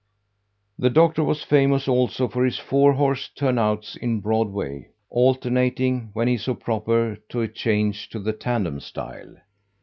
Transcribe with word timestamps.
The 0.79 0.89
Doctor 0.89 1.23
was 1.23 1.43
famous, 1.43 1.87
also, 1.87 2.27
for 2.27 2.43
his 2.43 2.57
four 2.57 2.93
horse 2.93 3.29
turnouts 3.29 3.95
in 3.95 4.19
Broadway, 4.19 4.87
alternating, 5.11 6.09
when 6.13 6.27
he 6.27 6.37
saw 6.39 6.55
proper, 6.55 7.19
to 7.29 7.41
a 7.41 7.47
change 7.47 8.09
to 8.09 8.19
the 8.19 8.33
"tandem" 8.33 8.79
style. 8.79 9.35